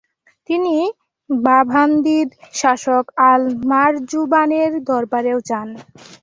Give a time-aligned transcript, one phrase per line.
[0.49, 0.75] তিনি
[1.29, 5.67] বাভান্দিদ শাসক আল- মারজুবানের দরবারেও যান।